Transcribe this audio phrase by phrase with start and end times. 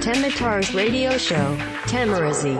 [0.00, 2.56] Temitar's radio show, Tamarazi.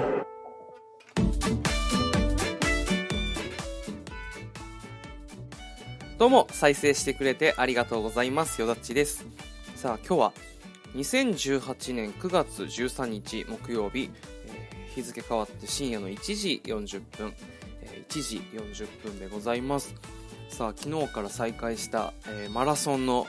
[6.18, 9.24] どうも再生してくれてありがとうございますよだっちです
[9.76, 10.32] さあ今日は
[10.96, 14.10] 2018年9月13日木曜日、
[14.46, 17.32] えー日付変わって深夜の1時40分、
[17.82, 19.94] えー1時40分でございます
[20.48, 23.26] さあ昨日から再開した、えーマラソンの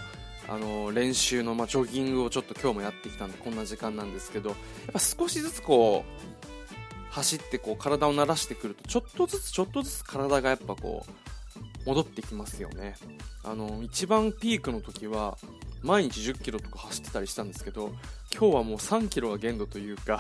[0.49, 4.57] あの練習の、まあ、ジョギングをちょっと今日もやってきたんでこんな時間なんですけどやっ
[4.93, 12.95] ぱ少しずつこう走ってこう体を慣らしてくるとちょっとずつちょっとずつ体がやっぱこう戻ってきますよね。
[13.43, 15.37] あの一番ピークの時は
[15.81, 17.91] 毎日1 0キロとか走ってたりしたんですけど
[18.33, 20.19] 今日はもう3キロが限度というか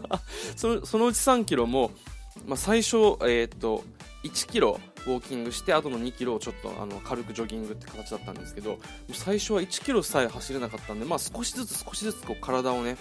[0.56, 1.92] そのうち3キロも、
[2.46, 3.84] まあ、最初、えー、と
[4.24, 8.78] 1キロウォーキングしてあとの2キロをちょっとあの軽くジョギングって形だったんですけど
[9.12, 12.96] 最初は1キロさえ走れなかったんで、まあ、少しずつ少しずつこう体をね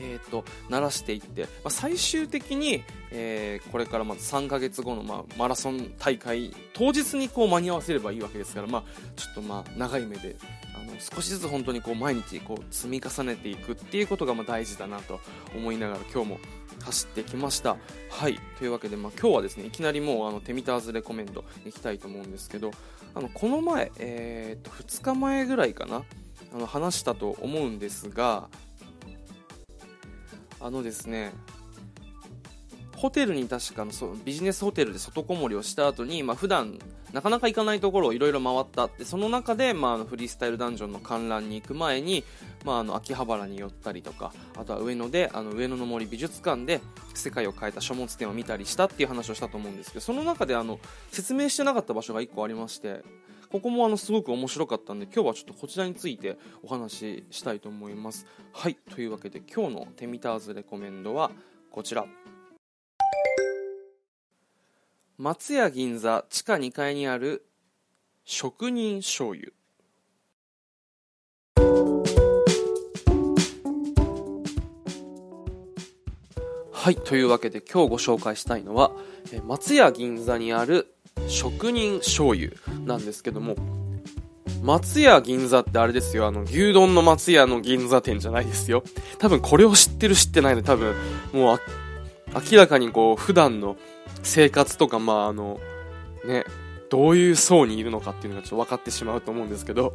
[0.00, 8.82] えー、と慣らしていって、まあ、最終的に、えーこれからまず3ヶ月後の、まあ、マラソン大会当日にこう間に合わせればいいわけですから、まあ、
[9.16, 10.36] ちょっとまあ長い目で
[10.74, 15.20] あの少しずつ本当にこう毎日こう積み重ねていくっていうことがまあ大事だなと
[15.54, 16.38] 思いながら今日も
[16.84, 17.76] 走ってきました。
[18.08, 22.70] はいというわけで、まあ、今日はですねいきなりもうあのテミターズレコメンドいきたいと思うんですけど
[23.14, 26.02] あのこの前、えー、と2日前ぐらいかな
[26.54, 28.48] あの話したと思うんですが
[30.60, 31.32] あのですね
[32.96, 36.78] ホテルに確かのそうビジネスホテルで外こもりをした後に、まあ普段
[37.12, 42.24] なかなか行かないところをいろいろ回ったでその中で、まあ、フリースタイルダンジョンの観覧に行く前に、
[42.64, 46.80] まあ、あの秋葉原に寄ったりとかあとは上野であの上野の森美術館で
[47.14, 50.78] 世界を変えた書物展を見たりしたっていう話をしたと思うんですけどその中であの
[51.10, 53.02] 説明してなかった場所が1個ありまして
[53.50, 58.24] ここもあのすごく面白かったんで今日はちょっとこちらについてお話ししたいと思います。
[58.52, 61.32] はいというわけで今日のテミターズレコメンドは
[61.70, 62.06] こちら。
[65.18, 67.44] 松屋銀座地下2階にある
[68.24, 69.50] 職人醤油。
[76.72, 78.92] はいというわけで今日ご紹介したいのは
[79.44, 80.94] 松屋銀座にある
[81.28, 82.52] 職人醤油
[82.84, 83.56] なんですけども
[84.62, 86.26] 松屋銀座ってあれですよ。
[86.26, 88.82] あの牛丼の松屋の銀座店じゃないですよ。
[89.18, 90.94] 多分これを知ってる知ってないで多分
[91.32, 91.60] もう
[92.52, 93.76] 明らかにこう普段の
[94.22, 95.60] 生活とかまああの
[96.26, 96.44] ね
[96.90, 99.94] どういう層にいるのかっていうのがちょっと分かってしまうと思うんですけど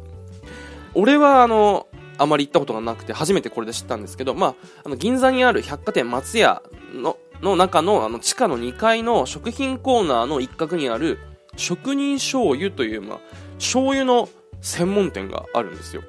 [0.94, 1.86] 俺はあの
[2.18, 6.62] あまり行ったことがなくて初めてこれで知ったんですけど、まあ、あの銀座にある百貨店松屋
[6.94, 11.18] のの中のあの地下の2階の食品コーナーの一角にある
[11.56, 13.18] 職人醤油という、まあ、
[13.58, 14.28] 醤油の
[14.60, 16.02] 専門店があるんですよ。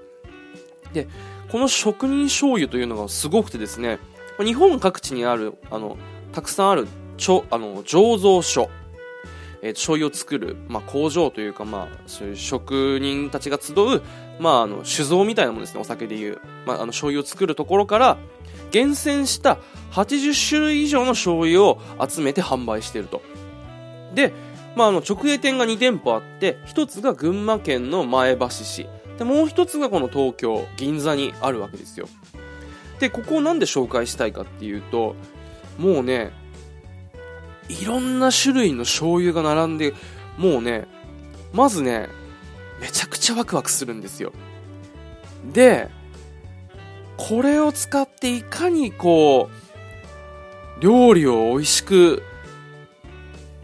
[0.94, 1.08] で
[1.52, 4.00] この職人醤油というのがすごくてですね
[4.40, 5.98] 日本各地にあるあの
[6.32, 6.88] たくさんある
[7.18, 8.70] ちょあの醸造所。
[9.62, 14.04] えー醤油を作る、まあ、工場というか、まあ、そういう職人たちが集う、
[14.40, 18.18] まあ、あの酒造みたいなものですねお酒でいう、まあ、あの醤油を作るところから
[18.72, 19.58] 厳選した
[19.92, 23.22] 80種類以上の醤油を集めて販売していると。
[24.14, 24.34] で、
[24.76, 28.88] まあ、あの直営店が2店舗あって1つが群馬県の前橋市。
[29.18, 32.08] でもう1つがこの東京銀座にあるわけですよ。
[33.00, 35.16] でここをなんで紹介したいかっていうと
[35.78, 36.32] もうね
[37.70, 39.94] いろんな種類の醤油が並んで
[40.38, 40.88] もうね
[41.54, 42.08] まずね
[42.80, 44.32] めちゃくちゃワクワクするんですよ。
[45.54, 45.90] で
[47.18, 49.50] これを使っていかにこ
[50.80, 52.24] う料理を美味しく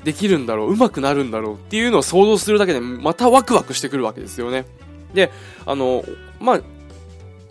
[0.03, 4.66] できるんだろううまくなるんだろうっていうのを想像するだけでまたワクワクしてくるわけですよね。
[5.14, 5.31] で
[5.66, 6.03] あの
[6.40, 6.62] まあ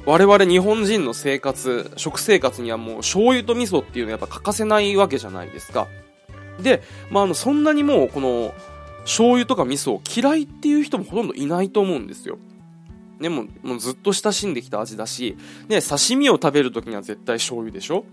[0.04, 5.86] 我々日本人の生活食生活にはもう醤油と味噌っていうのはやっぱ欠かせないわけじゃないですか。
[6.60, 8.52] で、まあ、あのそんなにもうこの
[9.04, 12.38] 醤油とか味噌を嫌いっていう人もほとんどいないと思うんですよ。
[13.22, 15.38] でももうずっと親しんできた味だし、
[15.68, 18.04] ね、刺身を食べるときには絶対醤油でしょ？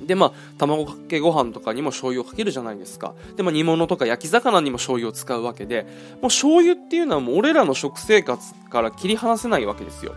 [0.00, 3.14] でまあ卵かけご飯とかにも醤油をかけるじゃないですか。
[3.34, 5.84] で、まあ、煮物とか焼き魚にも醤油を使うわけで
[6.16, 10.14] もう醤油っていうのはもう俺らの食生活から切り離せないわけですよ。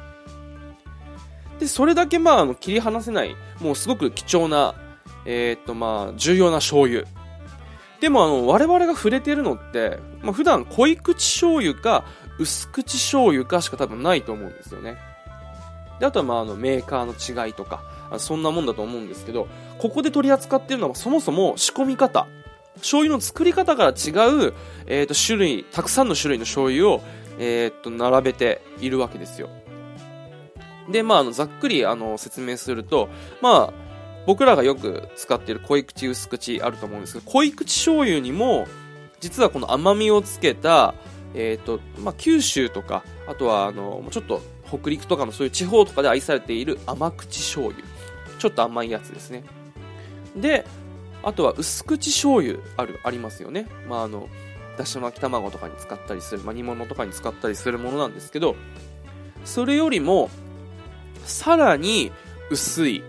[1.60, 4.76] でそれだけまああの切り離せないもうすごく貴重な
[5.26, 7.06] えーっとまあ重要な醤油。
[8.02, 12.06] でもあの我々が触れてるのって、まあ、普段濃い口醤油か
[12.40, 14.98] 薄口醤油かしか多分ないと思うんですよね。
[16.00, 17.84] であとはまああのメーカーの違いとか
[18.18, 19.50] そんなもんだと思うんですけど
[19.80, 22.28] ここで取り扱っているのはそもそも仕込み方。
[22.76, 24.12] 醤油の作り方から違
[24.48, 24.54] う、
[24.86, 27.02] えー、と種類たくさんの種類の醤油を、
[27.38, 29.50] えー、と並べているわけですよ。
[30.90, 33.10] で、まあ、あの、ざっくり、あの、説明すると、
[33.42, 33.74] まあ、
[34.26, 38.68] 僕らがよく使っている濃い口薄口あると思うんですけど、濃い口醤油にも、
[39.20, 40.94] 実はこの甘みをつけた、
[41.34, 47.84] えっ、ー、と、まあ、九州とか、あとは、あの、ちょっと北陸とかのそういう地方とかで愛されている甘口醤油。
[48.40, 49.44] ちょっと甘いやつですね。
[50.36, 50.66] で、
[51.24, 53.68] あとは薄口醤油ある、ありますよね。
[53.88, 54.30] まあ、あの、
[54.78, 58.56] だし巻き卵とかに使ったりする、まあ、煮物とかに使ったりするものなんですけど、
[59.44, 60.30] それよりも、
[61.26, 62.12] さらに
[62.50, 63.04] 薄い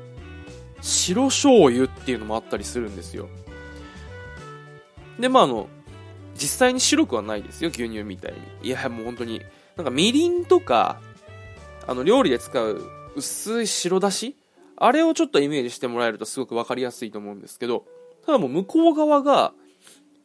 [0.83, 3.29] 白醤油っていうのもあったりするんですよ。
[5.19, 5.69] で、まあ、あの、
[6.41, 8.33] 実際に白くはないですよ、牛乳みたい
[8.63, 8.69] に。
[8.69, 9.43] いや、もう本当に。
[9.77, 11.01] なんかみりんとか、
[11.87, 12.83] あの、料理で使う
[13.17, 14.37] 薄い白だし？
[14.77, 17.85] あれをちょっとイメージしてもらえるとすごくわかりやすいと思うんですけど、
[18.25, 19.53] ただもう向こう側が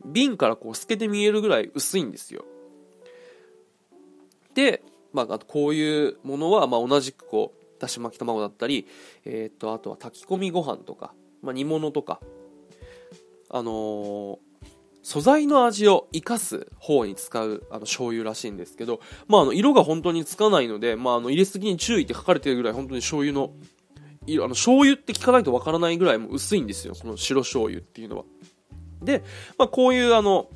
[0.06, 2.46] 瓶からこう透けて見えるぐらい薄いんですよ。
[4.54, 4.82] で、
[5.12, 8.88] まあ、こういうものは、まあ、同じくこう、だし巻き卵だったり、
[9.26, 12.22] えっ、と、あとは炊き込みご飯とか、まあ、煮物とか、
[13.50, 14.38] あのー、
[15.06, 23.54] 素材の味を生かす方に使うあの醤油らしいんですけど、まあ、あの色が本当につかないので、まあ、あの入れすぎに注意って書かれてるぐらい本当に醤油の
[24.26, 28.24] 色あの醤油って聞かないとわからないぐらいも薄いんですよこの白醤油っていうのは。
[29.04, 29.24] で、
[29.60, 30.50] まあ、こういうあの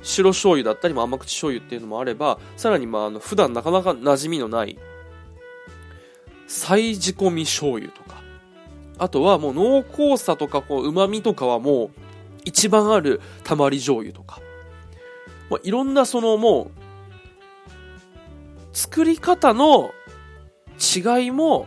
[0.00, 4.78] 白醤油だったりも甘口醤油っていうのもあればさらにまああの普段なかなか馴染みのない
[6.46, 8.22] 再仕込み醤油とか。
[8.96, 11.90] あとはもう濃厚さとかこう旨味とかはもう
[12.44, 14.40] 一番あるたまり醤油とか、
[15.50, 16.80] まあ、いろんなそのもう、
[18.72, 19.92] 作り方の
[20.78, 21.66] 違いも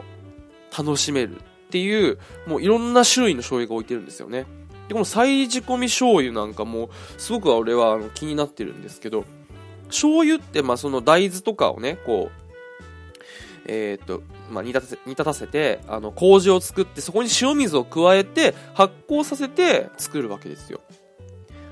[0.76, 1.40] 楽しめるっ
[1.70, 2.18] ていう、
[2.48, 4.46] もういろんな種類の醤油が置いてるんですよね。
[4.88, 9.26] で、この再仕込み醤油なんかも、すごく俺は気になってるんですけど、
[9.88, 12.43] 醤油って、まあその大豆とかをね、こう、
[13.66, 14.22] えー、っと、
[14.52, 20.82] まあ、煮立たせ、煮立たせて、あの、麹を作って、そこに塩水を加えて、発酵させて作るわけですよ。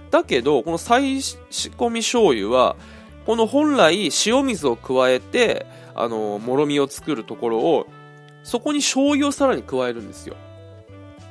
[0.09, 2.75] だけど、この再仕込み醤油は、
[3.25, 5.65] この本来塩水を加えて、
[5.95, 7.87] あの、もろみを作るところを、
[8.43, 10.35] そこに醤油をさらに加えるんですよ。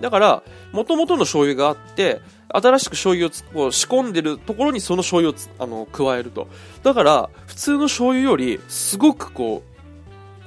[0.01, 0.43] だから、
[0.73, 2.21] 元々の醤油があって、
[2.53, 6.49] 新しく醤油をこう仕込んでるところにその醤油をあの加えると。
[6.83, 9.70] だから、普通の醤油より、すごくこう、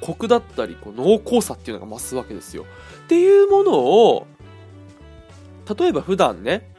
[0.03, 2.65] コクだったりこう濃厚さっていうのが増すわけですよ。
[3.05, 4.27] っていうものを、
[5.79, 6.69] 例えば普段ね、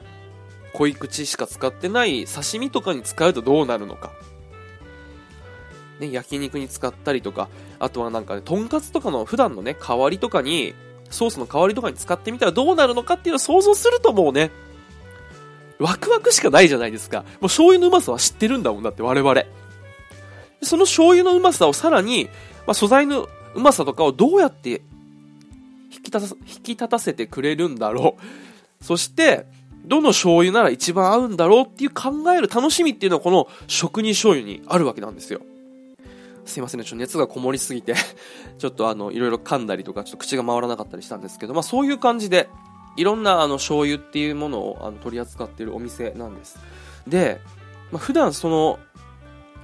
[0.74, 4.12] 濃い口しか使ってない刺身とかに使うとどうなるのか。
[6.00, 7.48] ね、焼肉に使ったりとか、
[7.78, 10.74] あとはなんかね、とんかつとかの普段のね、代わりとかに、
[11.08, 14.50] ソースの代わりとかに使ってみたらどうなるのかっていうのを想像するともうね、
[15.78, 17.20] ワクワクしかないじゃないですか。
[17.20, 19.44] もう醤油のうまさは知ってるんだもんだって我々。
[20.62, 22.28] その醤油のうまさをさらに
[22.66, 24.82] まあ、素材のうまさとかをどうやって
[25.90, 28.22] 引き立た引き立たせてくれるんだろう。
[28.84, 29.46] そして、
[29.87, 35.40] どの醤油なら一番合うんだろうっていう考える楽しみっていうのはこの職人醤油にあるわけなんですよ。
[36.46, 37.94] すいませんね、ちょっと熱がこもりすぎて
[38.58, 42.49] ちょっとあの、いろいろ噛んだりとか、ちょっと口が回らなかったりしたんですけど、まあそういう感じで、
[42.96, 46.58] いろんなあの醤油っていうものをあの取り扱っているお店なんです。
[47.06, 47.41] で、
[47.91, 48.79] まあ、普段その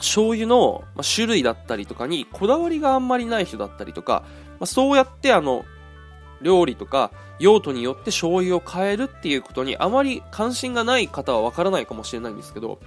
[0.01, 4.25] 醤油の種類だったりとかにこだわりがあんまりない人だったりとか、
[4.59, 5.65] まあ、そうやってあの、
[6.43, 12.79] 料理とか用途によって醤油を変えるっていうことにあまり関心がない方はわからないかもしれないんですけど、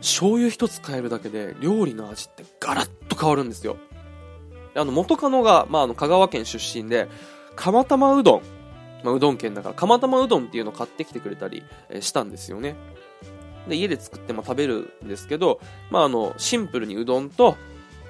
[0.00, 3.76] 醤油一つ変えるだけで料理の味ってガラッと変わるんですよ。
[4.74, 7.08] あの、元カノが、まあ、あの、香川県出身で、
[7.56, 8.42] 釜玉うどん、
[9.02, 11.64] まあ、うどん県だから、釜玉うどんっていうのを買ってきてくれたり
[12.00, 12.76] したんですよね。
[13.70, 15.60] で、家で作っても食べるんですけど、
[15.90, 17.56] まあ、あの、シンプルにうどんと、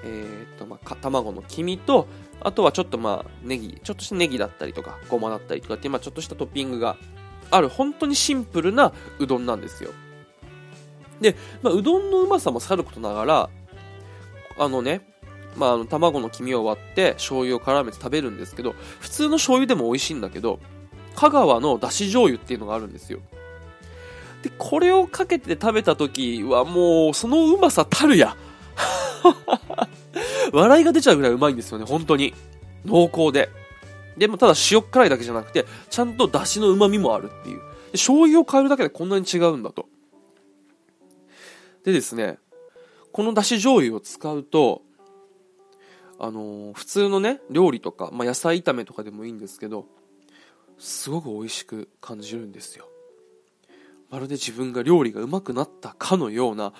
[0.03, 2.07] えー、っと、まあ、卵の黄身と、
[2.41, 6.97] あとはちょっとまあ、ネギ、ちょっとしたネギだったりとか、ごまだったりとかって、まあ、ちょっとしたトッピングが
[7.51, 9.91] ある、本当にシンプルなうどんなんですよ。
[11.21, 13.49] で、まあ、うどんのうまさもさることながら、
[14.57, 15.01] あのね、
[15.55, 20.59] まあ、あの、卵の黄身を割って、醤油を絡めて食べるんですけど、普通の醤油でも美味しいんだけど、
[21.15, 23.19] 香川のだし醤油っていうのがあるんですよ。
[24.43, 28.35] で、これをかけて食べた時はもう、そのうまさたるや。
[30.51, 32.33] 笑いが出ちゃうぐらいうまいんですよね、本当に。
[32.85, 33.49] 濃厚で。
[34.17, 37.61] でもただ塩辛いだけじゃなくて、ちゃんと出汁の旨味もあるっていう。
[37.93, 39.87] 醤油を変えるだけでこんなに違うんだと。
[41.83, 42.37] でですね、
[43.11, 44.83] このだし醤油を使うと、
[46.19, 49.85] あのー、普通のね、料理とか、まあ、野菜炒めとかでもいいんですけど、
[50.77, 52.90] すごく美味しく感じるんですよ。
[54.11, 56.73] まるで自分が料理が上手くなったかのような、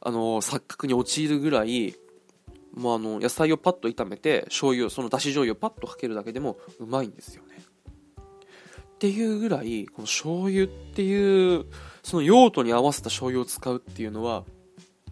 [0.00, 1.94] あの、錯覚に陥るぐらい、
[2.74, 7.62] まあ、あの野菜をパッと炒めて醤油そのだし醤油をパッとかけるだけでもうまいんですよね。
[8.94, 11.66] っていうぐらいこの醤油っていう
[12.02, 14.44] その用途に合わせた醤油を使うっていうのは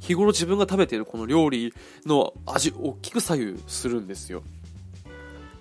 [0.00, 1.72] 日頃自分が食べているこの料理
[2.04, 4.42] の味大きく左右するんですよ。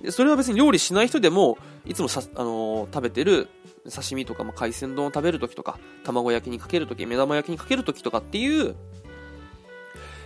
[0.01, 3.48] でそれは別に料理しない人でもいつもさ、あのー食べてる
[3.89, 8.75] 刺身とか、まあ、海鮮丼を食べるときとか卵焼きにかけるとき目玉焼きにかけるときとかっていう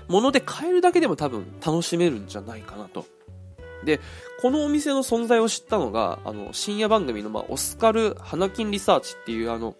[0.07, 3.05] もので変えるだけでも多分楽しめるんじゃないかなと。
[3.83, 3.99] で
[4.41, 9.75] このお店の存在を知ったのがあの深夜番組の、まあ、オスカル花金リサーチっていうあの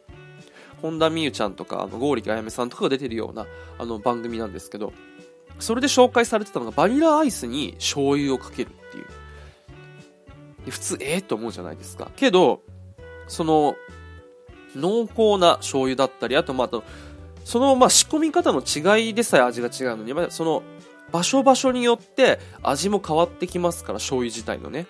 [0.82, 3.48] 本田望結ちゃんとかあの剛力あやめさんとかが出てるような
[3.80, 4.94] あの番組なんですけど
[5.60, 9.06] それで紹介されてたのがバニラアイスに醤油をかけるっていう。
[10.72, 12.12] 普通ええと思うじゃないですか。
[12.16, 12.62] けど
[13.28, 13.76] その
[14.76, 16.84] 濃厚な醤油だったりあとまあと
[17.44, 20.64] そのま仕込み方の違いでさえ味が違うのにまあその
[21.12, 24.88] 場所場所によって味も変わってきますから醤油自体のね。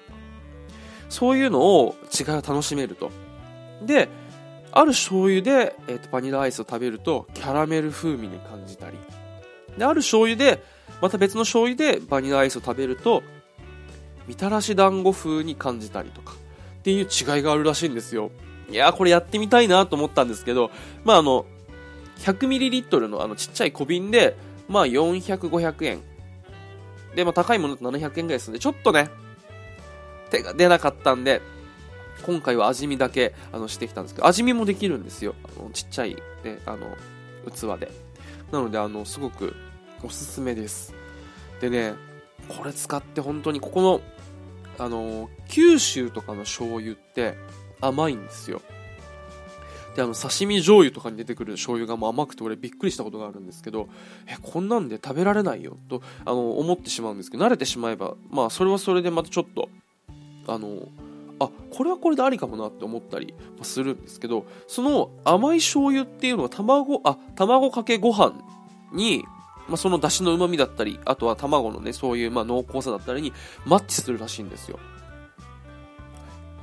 [1.09, 3.11] そういうのを違いを楽しめると。
[3.85, 4.09] で
[4.71, 8.97] ある醤油で、えー、とバニラアイスを食べるとキャラメル風味に感じたり。
[9.77, 10.63] である醤油で
[11.01, 13.21] また別の醤油でバニラアイスを食べると
[14.27, 16.33] みたらし団子風に感じたりとか。
[16.85, 18.29] っていう違いがあるらしいんですよ。
[18.69, 20.69] いやーこれやってみたいなと思ったんですけど
[21.03, 21.47] まああの
[22.19, 24.37] 100ml のあのちっちゃい小瓶で
[24.67, 26.01] まあ400、500円。
[27.15, 29.09] で、まあ高いものだと700円ぐらいするんでちょっとね
[30.29, 31.41] 手が出なかったんで
[32.23, 35.33] 今回は味見だけあのしてきたんですけど味見もできるんですよ。
[35.43, 36.95] あのちっちゃい、ね、あの
[37.51, 37.91] 器で。
[38.51, 39.55] なのであのすごく
[40.03, 40.93] おすすめです。
[41.61, 41.95] でね
[42.47, 44.01] これ使って本当にここの
[44.77, 47.35] あの九州とかの醤油って
[47.81, 48.61] 甘いんですよ。
[49.95, 53.87] であの刺身醤油とかに出てくる醤油がもう甘くて俺びっくりしたことがあるんですけど
[54.27, 59.69] えこんなんで食べられないよとあの思ってしまうんですけど慣れてしまえばまあそれはそれでまたちょっと
[60.47, 60.89] あの
[61.39, 68.33] あこれはこれでありかもなって思ったりするんですけどその甘い醤油っていうのは卵あ卵かけご飯
[68.93, 69.25] に、
[69.67, 73.33] まあ、その出汁の旨味だったりあとは卵のねそういうまあ濃厚さだったりに
[73.65, 74.79] マッチするらしいんですよ。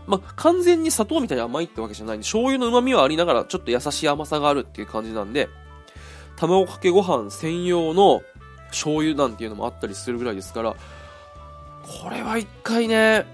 [0.06, 5.49] まあ、完全に砂糖みたいに甘いってわけじゃないんで醤油の旨味はありながらちょっと優しい甘さがあるっていう感じなんで
[6.37, 8.23] 卵かけご飯専用の
[8.71, 10.76] 醤油なんていうのもあったりするぐらいですから
[11.82, 13.26] これは一回ね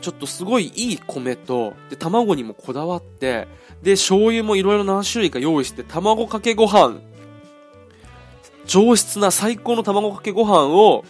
[0.00, 3.48] ちょっとすごいいい米とで卵にもこだわって
[3.82, 7.00] で醤油もいろいろ何種類か用意して卵かけご飯
[8.66, 11.04] 上質な最高の卵かけご飯を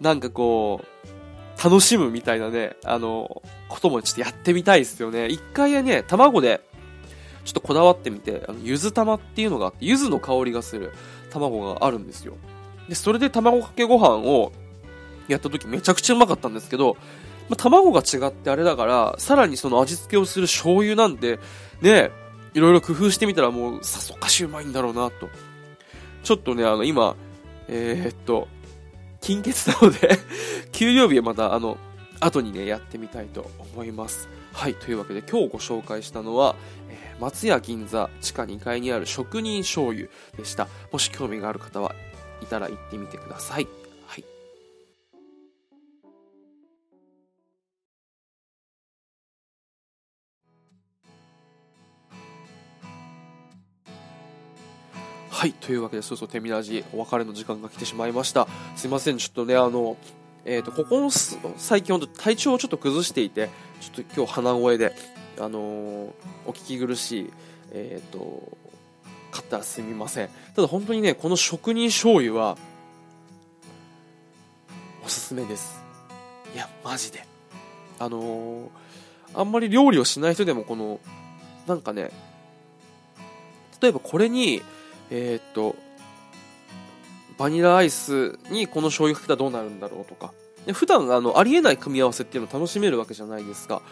[0.00, 5.28] なんかこう楽しむみたいなねあのこともちょっとやってみたいですよね。
[5.28, 6.60] 一回ね、卵で、
[7.44, 10.92] ちょっとこだわってみて、あの、ゆず玉っていうのがあって、ゆずの香りがする
[11.30, 12.34] 卵があるんですよ。
[12.88, 14.52] で、それで卵かけご飯を
[15.28, 16.96] やった時めちゃくちゃうまかったんですけど、
[17.48, 21.38] ま、卵が違ってあれだから、さらにその味付けをする醤油なんて、
[21.80, 22.10] ね、
[22.52, 25.28] いろいろ工夫してみたらもうさぞかしうまいんだろうなと。
[26.22, 27.16] ちょっとね、あの、今、
[27.68, 28.48] えー、っと、
[29.20, 30.18] 金欠なので
[30.72, 31.78] 給料日はまた、あの、
[32.20, 34.28] 後にね、やってみたいと思います。
[34.52, 36.56] はい、というわけで今日ご紹介したのは、
[36.88, 40.68] えー、松屋銀座地下2階にある職人醤油でした。
[40.92, 41.94] もし興味がある方は
[42.42, 43.79] いたら行ってみてください。
[55.40, 55.54] はい。
[55.54, 58.46] というわけで、そうそう、手みラジ、お別れの時間が来てしまいました。
[58.76, 59.96] すいません、ちょっとね、あの、
[60.44, 63.48] えっ、ー、と、ここの最近本当体調をちょっと崩していて、
[63.80, 64.94] ちょっと今日鼻声で、
[65.38, 66.12] あのー、
[66.44, 67.32] お聞き苦しい、
[67.72, 68.58] えっ、ー、と、
[69.30, 70.28] 方はすみません。
[70.54, 72.58] ただ本当にね、この職人醤油は、
[75.02, 75.82] おすすめです。
[76.54, 77.24] いや、マジで。
[77.98, 78.70] あの
[79.32, 81.00] あんまり料理をしない人でもこの、
[81.66, 82.10] なんかね、
[83.80, 84.60] 例えばこれに、
[85.10, 85.76] えっと、
[87.38, 90.32] バニラアイスにこの醤油かけたらどうなるんだろうとか。
[90.66, 93.82] で普段あのありえない組み合わせっていうのを楽しめるわけじゃないですか。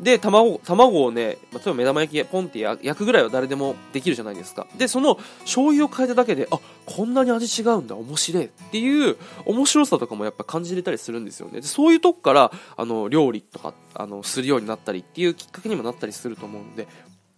[0.00, 4.66] で、卵、卵をね、例えば目玉焼きポンって焼くぐらいは誰でもできるじゃないですか。
[4.76, 9.16] で、その醤油を変えただけで、あ、こんなに味違うんだ、面白いっていう
[9.46, 11.62] 面白さとかもやっぱ感じれたりするんですよね。
[11.62, 16.86] で、そういうとこから、あの、料理とか、あの、するようになったりっていうきっかけにもなったりすると思うんで、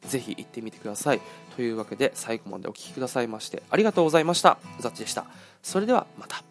[0.09, 1.21] ぜひ行ってみてください。
[1.57, 4.59] というわけで、最後までお聴きくださいまして、ありがとうございました。
[4.81, 5.27] ザッチでした。
[5.63, 6.48] それではまた。